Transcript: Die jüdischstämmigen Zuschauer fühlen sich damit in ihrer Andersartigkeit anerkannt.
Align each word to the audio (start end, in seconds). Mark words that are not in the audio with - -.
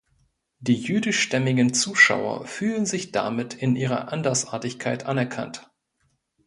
Die 0.61 0.73
jüdischstämmigen 0.81 1.75
Zuschauer 1.75 2.47
fühlen 2.47 2.87
sich 2.87 3.11
damit 3.11 3.53
in 3.53 3.75
ihrer 3.75 4.11
Andersartigkeit 4.11 5.05
anerkannt. 5.05 5.69